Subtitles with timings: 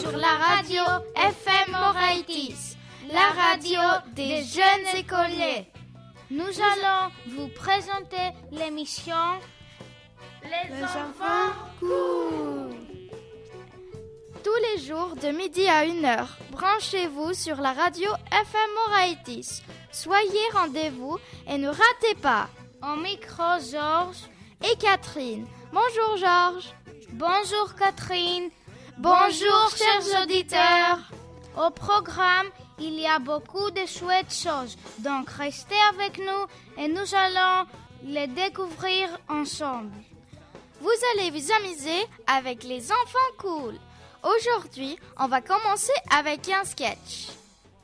[0.00, 0.82] sur la radio
[1.14, 2.76] FM Moraitis,
[3.10, 3.80] la radio
[4.14, 5.66] des jeunes écoliers.
[6.30, 9.14] Nous allons vous présenter l'émission
[10.42, 12.74] Les, enfants courent.
[14.44, 19.62] Tous les jours de midi à 1h, branchez-vous sur la radio FM Moraitis.
[19.92, 21.18] Soyez rendez-vous
[21.48, 22.48] et ne ratez pas.
[22.82, 24.28] En micro, Georges
[24.62, 25.46] et Catherine.
[25.72, 26.74] Bonjour Georges.
[27.12, 28.50] Bonjour Catherine.
[28.98, 30.98] Bonjour chers auditeurs.
[31.54, 37.14] Au programme, il y a beaucoup de chouettes choses, donc restez avec nous et nous
[37.14, 37.68] allons
[38.04, 39.92] les découvrir ensemble.
[40.80, 43.74] Vous allez vous amuser avec les enfants cool.
[44.22, 47.28] Aujourd'hui, on va commencer avec un sketch.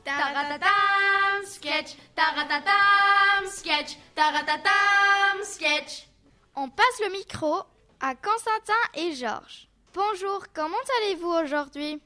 [0.03, 6.07] Taratatam, sketch, taratatam, sketch, taratatam, sketch.
[6.55, 7.61] On passe le micro
[7.99, 9.67] à Constantin et Georges.
[9.93, 12.01] Bonjour, comment allez-vous aujourd'hui?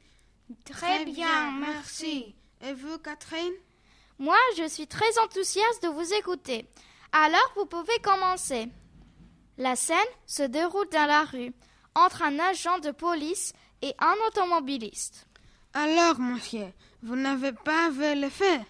[0.65, 2.35] Très bien, merci.
[2.61, 3.53] Et vous, Catherine?
[4.19, 6.65] Moi, je suis très enthousiaste de vous écouter.
[7.11, 8.67] Alors, vous pouvez commencer.
[9.57, 11.53] La scène se déroule dans la rue,
[11.95, 15.25] entre un agent de police et un automobiliste.
[15.73, 16.67] Alors, monsieur,
[17.03, 18.61] vous n'avez pas vu le fait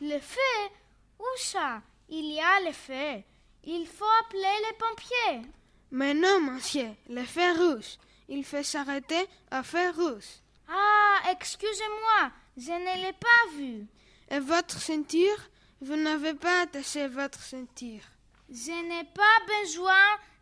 [0.00, 0.72] Le fait
[1.18, 1.82] Où ça?
[2.08, 3.24] Il y a le fait.
[3.64, 5.50] Il faut appeler les pompiers.
[5.90, 7.98] Mais non, monsieur, le fait rouge.
[8.28, 10.40] Il fait s'arrêter à feu rouge.
[10.68, 13.86] Ah, excusez-moi, je ne l'ai pas vu.
[14.30, 15.38] Et votre ceinture?
[15.80, 18.02] Vous n'avez pas attaché votre ceinture.
[18.48, 19.92] Je n'ai pas besoin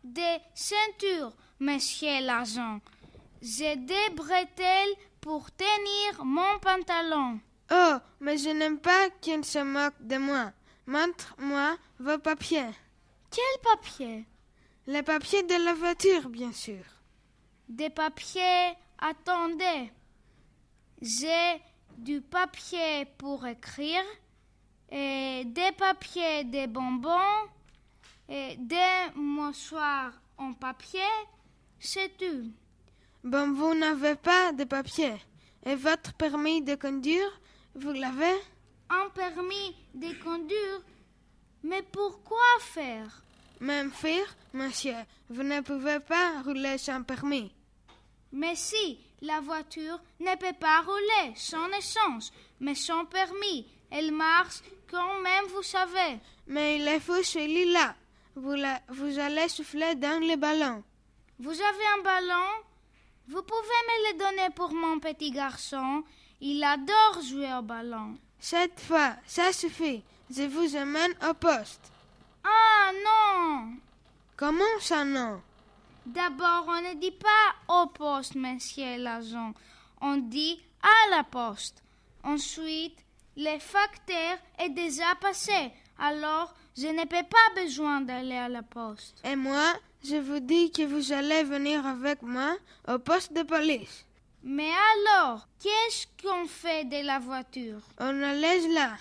[0.03, 2.79] de ceinture, monsieur l'agent.
[3.41, 7.39] J'ai des bretelles pour tenir mon pantalon.
[7.71, 10.51] Oh, mais je n'aime pas qu'il se moque de moi.
[10.87, 12.71] Montre-moi vos papiers.
[13.31, 14.25] Quels papiers?
[14.87, 16.83] Les papiers de la voiture, bien sûr.
[17.67, 19.91] Des papiers, attendez.
[21.01, 21.61] J'ai
[21.97, 24.03] du papier pour écrire,
[24.91, 27.49] et des papiers de bonbons,
[28.29, 31.01] et des mouchoirs en papier,
[31.79, 32.51] c'est tout.
[33.23, 35.15] Bon, vous n'avez pas de papier.
[35.65, 37.41] Et votre permis de conduire,
[37.73, 38.39] vous l'avez?
[38.89, 40.81] Un permis de conduire
[41.63, 43.24] Mais pourquoi faire?
[43.59, 44.95] Même faire, monsieur,
[45.29, 47.51] vous ne pouvez pas rouler sans permis.
[48.31, 53.67] Mais si, la voiture ne peut pas rouler sans essence, mais sans permis.
[53.89, 54.61] Elle marche
[54.91, 56.19] quand même, vous savez.
[56.47, 57.95] Mais il est fou celui-là.
[58.35, 60.83] Vous, allez souffler dans le ballon.
[61.39, 62.47] Vous avez un ballon?
[63.27, 66.03] Vous pouvez me le donner pour mon petit garçon.
[66.41, 68.17] Il adore jouer au ballon.
[68.39, 70.03] Cette fois, ça suffit.
[70.29, 71.91] Je vous emmène au poste.
[72.45, 73.77] Ah non
[74.37, 75.41] Comment ça non?
[76.05, 79.53] D'abord, on ne dit pas au poste, monsieur l'agent.
[80.01, 81.81] On dit à la poste.
[82.23, 82.97] Ensuite,
[83.35, 85.71] le facteur est déjà passé.
[85.97, 87.21] Alors, je n'ai pas
[87.55, 89.17] besoin d'aller à la poste.
[89.23, 89.73] Et moi,
[90.03, 92.55] je vous dis que vous allez venir avec moi
[92.87, 94.05] au poste de police.
[94.43, 97.81] Mais alors, qu'est-ce qu'on fait de la voiture?
[97.99, 98.91] On la laisse là.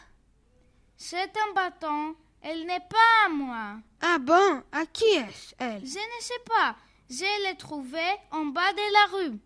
[0.97, 2.15] C'est un bâton.
[2.41, 3.77] Elle n'est pas moi.
[4.00, 4.62] Ah bon?
[4.72, 5.81] À qui est-ce, elle?
[5.81, 6.77] Je ne sais pas.
[7.11, 7.99] Je l'ai trouvée
[8.31, 9.39] en bas de la rue.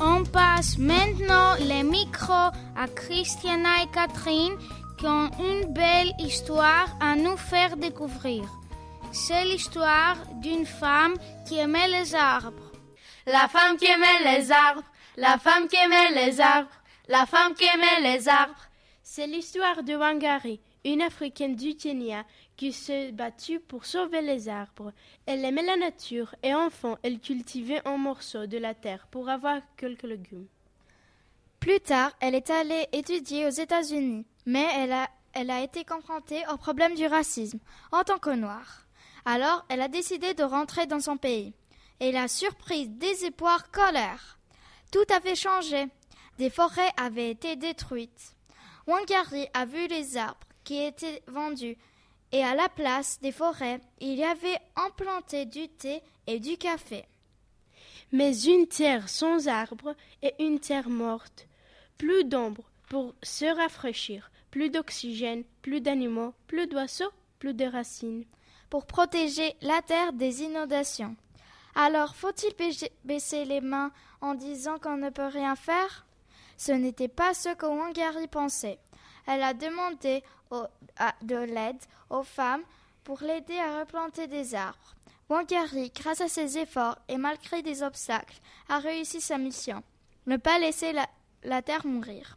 [0.00, 4.56] On passe maintenant les micros à Christiana et Catherine
[4.98, 8.44] qui ont une belle histoire à nous faire découvrir.
[9.12, 11.14] C'est l'histoire d'une femme
[11.46, 12.71] qui aimait les arbres.
[13.26, 14.82] La femme qui aimait les arbres,
[15.16, 16.70] la femme qui aimait les arbres,
[17.06, 18.66] la femme qui aimait les arbres.
[19.04, 22.24] C'est l'histoire de Wangari, une Africaine du Kenya
[22.56, 24.92] qui s'est battue pour sauver les arbres.
[25.26, 29.60] Elle aimait la nature et enfant, elle cultivait un morceau de la terre pour avoir
[29.76, 30.48] quelques légumes.
[31.60, 36.42] Plus tard, elle est allée étudier aux États-Unis, mais elle a, elle a été confrontée
[36.52, 37.60] au problème du racisme
[37.92, 38.84] en tant que noire.
[39.24, 41.54] Alors, elle a décidé de rentrer dans son pays.
[42.02, 44.40] Et la surprise, désespoir, colère.
[44.90, 45.86] Tout avait changé.
[46.36, 48.34] Des forêts avaient été détruites.
[48.88, 51.78] Wangari a vu les arbres qui étaient vendus
[52.32, 57.04] et à la place des forêts, il y avait implanté du thé et du café.
[58.10, 61.46] Mais une terre sans arbres est une terre morte.
[61.98, 68.24] Plus d'ombre pour se rafraîchir, plus d'oxygène, plus d'animaux, plus d'oiseaux, plus de racines.
[68.70, 71.14] pour protéger la terre des inondations.
[71.74, 73.90] Alors faut-il ba- baisser les mains
[74.20, 76.06] en disant qu'on ne peut rien faire?
[76.56, 78.78] Ce n'était pas ce que Wangari pensait.
[79.26, 80.22] elle a demandé
[81.22, 81.80] de l'aide
[82.10, 82.62] aux femmes
[83.04, 84.94] pour l'aider à replanter des arbres.
[85.28, 89.82] Wangari, grâce à ses efforts et malgré des obstacles, a réussi sa mission
[90.26, 91.06] ne pas laisser la,
[91.42, 92.36] la terre mourir.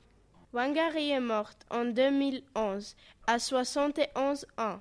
[0.54, 2.96] Wangari est morte en 2011
[3.28, 4.80] à 71 ans.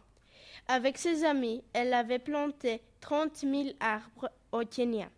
[0.68, 5.08] Avec ses amis, elle avait planté 30 000 arbres au Kenya.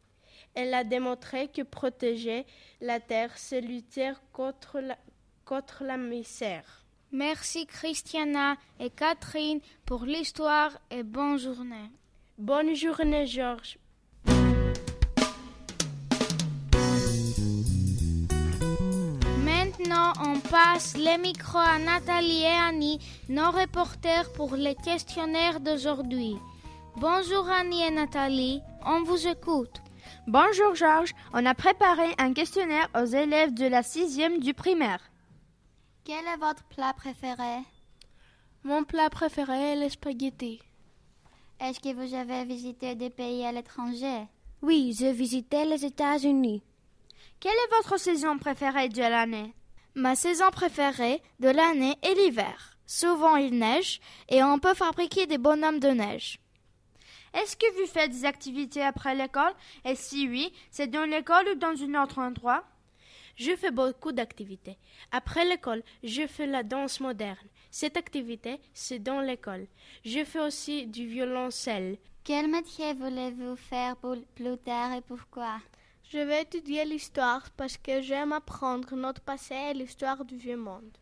[0.55, 2.47] Elle a démontré que protéger
[2.81, 4.97] la terre, c'est lutter contre la,
[5.45, 6.85] contre la misère.
[7.13, 11.91] Merci Christiana et Catherine pour l'histoire et bonne journée.
[12.39, 13.79] Bonne journée Georges.
[19.45, 22.99] Maintenant, on passe les micros à Nathalie et Annie,
[23.29, 26.37] nos reporters pour les questionnaires d'aujourd'hui.
[26.97, 29.83] Bonjour Annie et Nathalie, on vous écoute.
[30.29, 35.01] Bonjour Georges, on a préparé un questionnaire aux élèves de la sixième du primaire.
[36.05, 37.59] Quel est votre plat préféré?
[38.63, 40.61] Mon plat préféré est les spaghettis.
[41.61, 44.27] Est-ce que vous avez visité des pays à l'étranger?
[44.63, 46.63] Oui, j'ai visité les États-Unis.
[47.41, 49.53] Quelle est votre saison préférée de l'année?
[49.95, 52.77] Ma saison préférée de l'année est l'hiver.
[52.87, 56.39] Souvent il neige et on peut fabriquer des bonhommes de neige.
[57.37, 59.53] Est-ce que vous faites des activités après l'école?
[59.85, 62.65] Et si oui, c'est dans l'école ou dans un autre endroit?
[63.37, 64.79] Je fais beaucoup d'activités.
[65.13, 67.47] Après l'école, je fais la danse moderne.
[67.71, 69.67] Cette activité, c'est dans l'école.
[70.03, 71.99] Je fais aussi du violoncelle.
[72.25, 75.59] Quel métier voulez-vous faire plus tard et pourquoi?
[76.11, 80.97] Je vais étudier l'histoire parce que j'aime apprendre notre passé et l'histoire du vieux monde.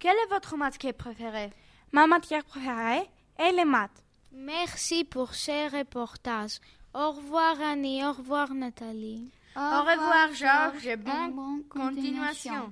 [0.00, 1.52] Quelle est votre matière préférée?
[1.92, 3.08] Ma matière préférée
[3.38, 4.02] est les maths.
[4.38, 6.60] Merci pour ces reportages.
[6.92, 9.30] Au revoir Annie, au revoir Nathalie.
[9.56, 12.70] Au, revoir, Georges et bonne continuation.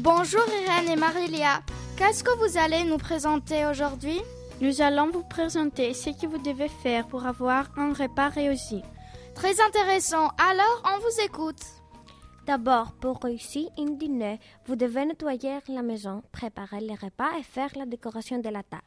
[0.00, 1.60] Bonjour Irène et Marilia.
[1.98, 4.20] Qu'est-ce que vous allez nous présenter aujourd'hui?
[4.62, 8.80] Nous allons vous présenter ce que vous devez faire pour avoir un repas réussi.
[9.34, 10.30] Très intéressant.
[10.38, 11.60] Alors, on vous écoute.
[12.46, 17.70] D'abord, pour réussir un dîner, vous devez nettoyer la maison, préparer les repas et faire
[17.74, 18.82] la décoration de la table.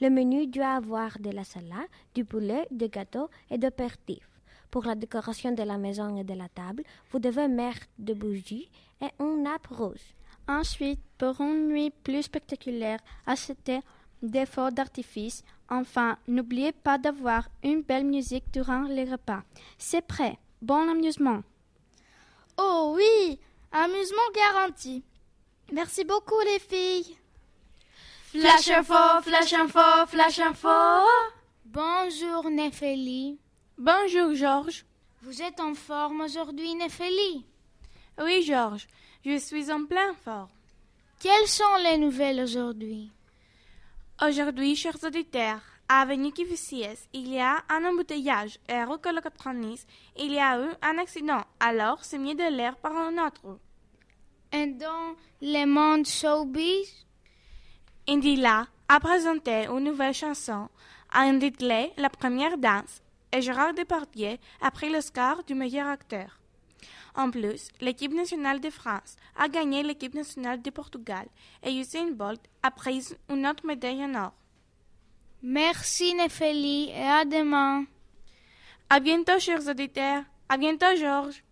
[0.00, 4.28] Le menu doit avoir de la salade, du poulet, des gâteaux et de pertifs.
[4.72, 6.82] Pour la décoration de la maison et de la table,
[7.12, 8.68] vous devez mettre des bougies
[9.00, 10.14] et un nappe rose.
[10.48, 13.80] Ensuite, pour une nuit plus spectaculaire, achetez
[14.20, 15.44] des feux d'artifice.
[15.68, 19.42] Enfin, n'oubliez pas d'avoir une belle musique durant les repas.
[19.78, 20.38] C'est prêt.
[20.60, 21.42] Bon amusement.
[22.58, 23.38] Oh oui,
[23.72, 25.02] amusement garanti.
[25.72, 27.16] Merci beaucoup les filles.
[28.30, 30.68] Flash info, flash info, flash info.
[31.64, 33.38] Bonjour Néphélie.
[33.78, 34.84] Bonjour Georges.
[35.22, 37.44] Vous êtes en forme aujourd'hui Néphélie
[38.18, 38.86] Oui Georges,
[39.24, 40.48] je suis en pleine forme.
[41.20, 43.10] Quelles sont les nouvelles aujourd'hui?
[44.22, 48.98] Aujourd'hui, chers auditeurs, Avenue Kivusies, il y a un embouteillage et rue
[50.16, 51.44] il y a eu un accident.
[51.60, 53.60] Alors, c'est mieux de l'air par un autre.
[54.52, 57.06] Et dans le monde showbiz
[58.08, 60.68] Indila a présenté une nouvelle chanson
[61.12, 63.00] intitulée La première danse
[63.30, 66.40] et Gérard Depardieu a pris l'Oscar du meilleur acteur.
[67.14, 71.26] En plus, l'équipe nationale de France a gagné l'équipe nationale de Portugal
[71.62, 74.32] et Usain Bolt a pris une autre médaille en or.
[75.42, 77.84] Merci Néphélie et à demain.
[78.88, 80.22] À bientôt, chers auditeurs.
[80.48, 81.42] À bientôt, Georges.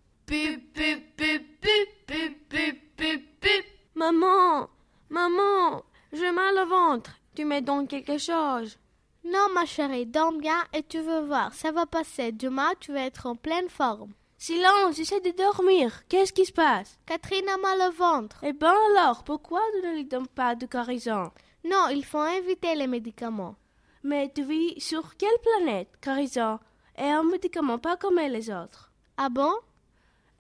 [3.94, 4.68] Maman,
[5.10, 7.10] maman, j'ai mal au ventre.
[7.34, 8.78] Tu me donnes quelque chose
[9.24, 12.32] Non, ma chérie, dors bien et tu veux voir, ça va passer.
[12.32, 14.12] Demain, tu vas être en pleine forme.
[14.38, 16.02] Silence, j'essaie de dormir.
[16.08, 16.98] Qu'est-ce qui se passe?
[17.06, 18.38] Catherine a mal au ventre.
[18.42, 21.30] Eh ben alors, pourquoi tu ne lui donnes pas de guérison?
[21.64, 23.56] Non, il faut éviter les médicaments.
[24.04, 26.58] Mais tu vis sur quelle planète, Carison
[26.96, 28.92] Et un médicament pas comme les autres.
[29.16, 29.52] Ah bon?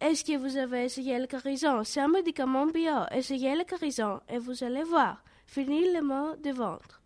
[0.00, 3.06] Est-ce que vous avez essayé le carison C'est un médicament bio.
[3.10, 5.22] Essayez le carison et vous allez voir.
[5.46, 7.00] Fini le mot de ventre.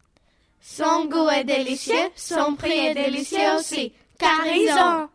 [0.61, 3.93] Son goût est délicieux, son prix est délicieux aussi.
[4.19, 5.09] Carison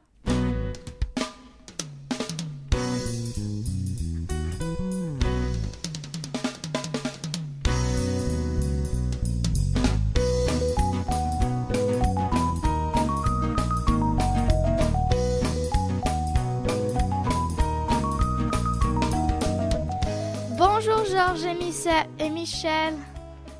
[22.20, 22.96] et Michel.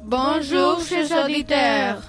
[0.04, 2.02] Bonjour, chers auditeurs.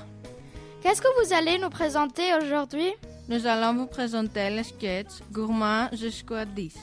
[0.83, 2.93] Qu'est-ce que vous allez nous présenter aujourd'hui?
[3.29, 6.75] Nous allons vous présenter le sketch Gourmand jusqu'à 10.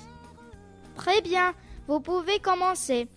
[0.96, 1.54] Très bien,
[1.88, 3.08] vous pouvez commencer.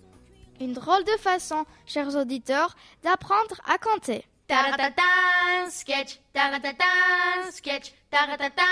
[0.60, 4.24] Une drôle de façon, chers auditeurs, d'apprendre à compter.
[4.46, 6.84] Taratata, sketch, taratata,
[7.50, 8.62] sketch, taratata,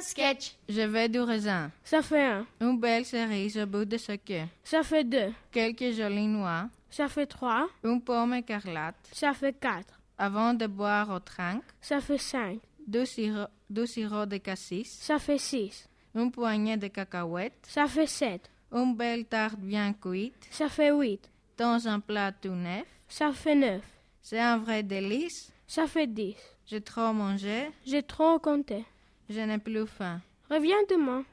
[0.00, 0.54] sketch.
[0.68, 1.70] Je vais du raisin.
[1.82, 2.46] Ça fait un.
[2.60, 4.46] Une belle cerise au bout de ce queue.
[4.62, 5.32] Ça fait deux.
[5.50, 6.68] Quelques jolies noix.
[6.90, 7.68] Ça fait trois.
[7.82, 8.96] Une pomme écarlate.
[9.12, 9.98] Ça fait quatre.
[10.18, 11.64] Avant de boire au trinque.
[11.80, 12.58] Ça fait cinq.
[12.86, 14.98] Deux sirops, deux sirops de cassis.
[15.00, 15.88] Ça fait six.
[16.14, 17.66] Une poignée de cacahuètes.
[17.66, 18.50] Ça fait sept.
[18.70, 20.46] Une belle tarte bien cuite.
[20.50, 21.30] Ça fait huit.
[21.56, 22.84] Dans un plat tout neuf.
[23.08, 23.82] Ça fait neuf.
[24.26, 25.52] C'est un vrai délice.
[25.66, 26.34] Ça fait dix.
[26.64, 27.70] J'ai trop mangé.
[27.84, 28.86] J'ai trop compté.
[29.28, 30.22] Je n'ai plus faim.
[30.50, 31.24] Reviens demain.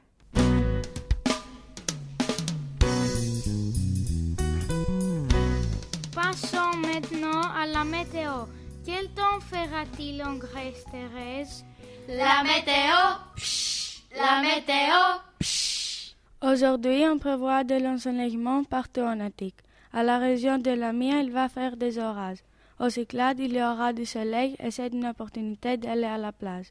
[6.14, 8.44] Passons maintenant à la météo.
[8.84, 11.64] Quel temps fera-t-il en Grèce, Thérèse?
[12.08, 12.98] La météo,
[13.36, 16.14] psh, la météo, psh.
[16.42, 19.56] Aujourd'hui, on prévoit de l'ensoleillement partout en Attique.
[19.94, 22.40] À la région de la Mia, il va faire des orages.
[22.80, 26.66] Au Cyclades, il y aura du soleil et c'est une opportunité d'aller à la plage.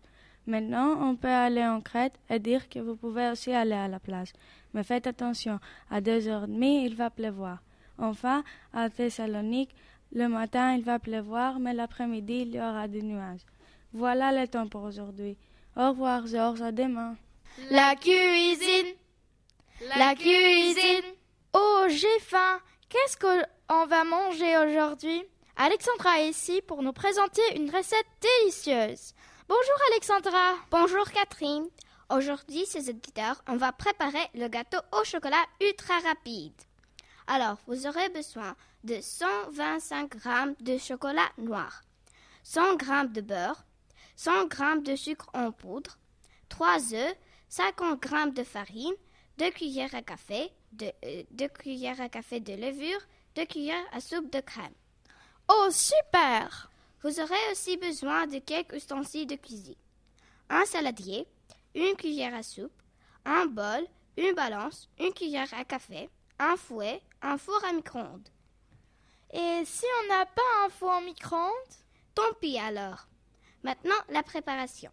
[0.47, 3.99] Maintenant, on peut aller en Crète et dire que vous pouvez aussi aller à la
[3.99, 4.33] plage.
[4.73, 7.59] Mais faites attention, à deux heures et il va pleuvoir.
[7.97, 8.43] Enfin,
[8.73, 9.75] à Thessalonique,
[10.13, 13.45] le matin, il va pleuvoir, mais l'après-midi, il y aura des nuages.
[13.93, 15.37] Voilà le temps pour aujourd'hui.
[15.75, 17.15] Au revoir, Georges, à demain.
[17.69, 18.93] La cuisine,
[19.97, 21.11] la cuisine.
[21.53, 22.59] Oh, j'ai faim.
[22.89, 25.23] Qu'est-ce qu'on va manger aujourd'hui?
[25.63, 29.13] Alexandra est ici pour nous présenter une recette délicieuse.
[29.47, 30.55] Bonjour Alexandra.
[30.71, 31.67] Bonjour Catherine.
[32.09, 36.59] Aujourd'hui, ces auditeurs, on va préparer le gâteau au chocolat ultra rapide.
[37.27, 40.29] Alors, vous aurez besoin de 125 g
[40.61, 41.83] de chocolat noir,
[42.41, 43.63] 100 g de beurre,
[44.15, 45.99] 100 g de sucre en poudre,
[46.49, 47.15] 3 œufs,
[47.49, 48.95] 50 g de farine,
[49.37, 53.01] 2 cuillères à café, 2, euh, cuillères à café de levure,
[53.35, 54.73] 2 cuillères à soupe de crème.
[55.53, 56.71] Oh, super
[57.03, 59.75] Vous aurez aussi besoin de quelques ustensiles de cuisine.
[60.49, 61.27] Un saladier,
[61.75, 62.81] une cuillère à soupe,
[63.25, 68.29] un bol, une balance, une cuillère à café, un fouet, un four à micro-ondes.
[69.33, 71.75] Et si on n'a pas un four à micro-ondes?
[72.15, 73.07] Tant pis alors.
[73.61, 74.91] Maintenant, la préparation.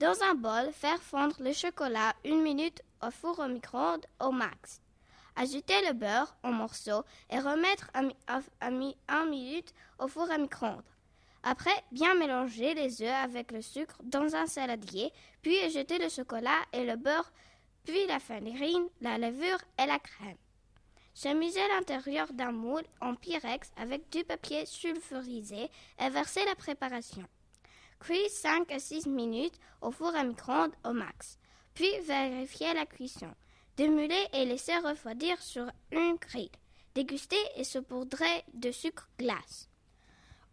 [0.00, 4.81] Dans un bol, faire fondre le chocolat une minute au four au micro-ondes au max.
[5.36, 10.82] Ajouter le beurre en morceaux et remettre à, un minute au four à micro-ondes.
[11.42, 15.12] Après, bien mélanger les œufs avec le sucre dans un saladier,
[15.42, 17.32] puis ajouter le chocolat et le beurre,
[17.84, 20.36] puis la farine, la levure et la crème.
[21.14, 27.24] Chemiser l'intérieur d'un moule en pyrex avec du papier sulfurisé et verser la préparation.
[28.00, 31.38] Cuire 5 à 6 minutes au four à micro-ondes au max.
[31.74, 33.32] Puis vérifier la cuisson.
[33.76, 36.50] Démuler et laisser refroidir sur une grille.
[36.94, 39.68] Déguster et saupoudrer de sucre glace.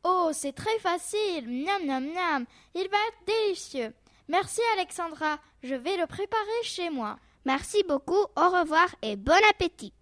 [0.06, 1.48] Oh, c'est très facile.
[1.48, 2.46] Miam, miam, miam.
[2.74, 3.94] Il va être délicieux.
[4.30, 5.38] Merci Alexandra.
[5.64, 7.18] Je vais le préparer chez moi.
[7.46, 8.26] Merci beaucoup.
[8.38, 9.94] Au revoir et bon appétit.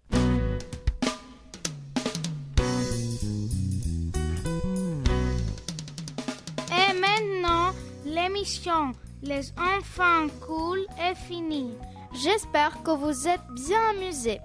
[6.70, 7.72] Et maintenant,
[8.04, 11.72] l'émission Les enfants cool est finie.
[12.20, 14.40] J'espère que vous êtes bien amusés.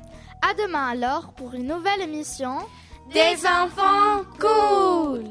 [0.48, 2.60] À demain alors pour une nouvelle émission
[3.12, 5.24] Des enfants cool.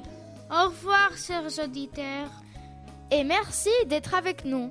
[0.50, 2.30] Au revoir, chers auditeurs.
[3.10, 4.70] Et merci d'être avec nous.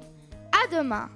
[0.52, 1.10] À demain.